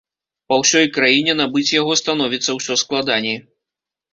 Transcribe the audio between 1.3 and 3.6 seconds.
набыць яго становіцца ўсё складаней.